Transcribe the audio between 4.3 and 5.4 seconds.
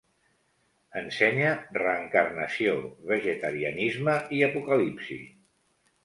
i apocalipsis.